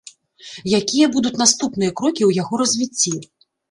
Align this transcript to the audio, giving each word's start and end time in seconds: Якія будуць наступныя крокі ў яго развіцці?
Якія 0.79 1.11
будуць 1.17 1.35
наступныя 1.43 1.95
крокі 2.01 2.23
ў 2.25 2.31
яго 2.43 2.53
развіцці? 2.67 3.19